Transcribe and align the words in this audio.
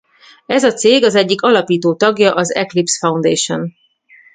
Ez 0.45 0.63
a 0.63 0.71
cég 0.73 1.03
az 1.03 1.15
egyik 1.15 1.41
alapító 1.41 1.95
tagja 1.95 2.33
az 2.33 2.53
Eclipse 2.53 2.97
Foundation. 3.07 3.73